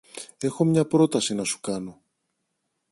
Έχω 0.39 0.63
μια 0.63 0.85
πρόταση 0.87 1.33
να 1.33 1.43
σου 1.43 1.59
κάνω. 1.61 2.01